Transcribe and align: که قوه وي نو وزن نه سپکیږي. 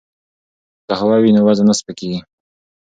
که 0.85 0.93
قوه 0.99 1.17
وي 1.21 1.31
نو 1.35 1.41
وزن 1.47 1.65
نه 1.69 1.73
سپکیږي. 1.79 2.19